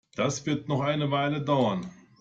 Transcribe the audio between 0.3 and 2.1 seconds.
wird noch eine Weile dauern.